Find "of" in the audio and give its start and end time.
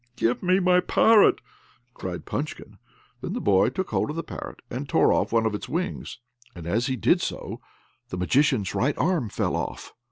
4.09-4.15, 5.45-5.53